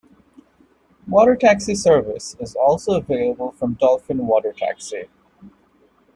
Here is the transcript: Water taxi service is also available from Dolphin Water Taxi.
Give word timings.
Water 1.07 1.35
taxi 1.35 1.75
service 1.75 2.35
is 2.39 2.55
also 2.55 2.97
available 2.97 3.51
from 3.51 3.75
Dolphin 3.75 4.25
Water 4.25 4.51
Taxi. 4.51 5.03